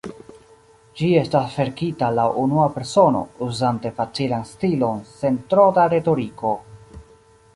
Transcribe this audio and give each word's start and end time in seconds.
Ĝi 0.99 1.09
estas 1.23 1.57
verkita 1.61 2.09
laŭ 2.19 2.25
unua 2.45 2.65
persono, 2.79 3.21
uzante 3.49 3.93
facilan 3.99 4.49
stilon, 4.55 5.05
sen 5.13 5.37
tro 5.53 5.67
da 5.79 5.87
retoriko. 5.95 6.57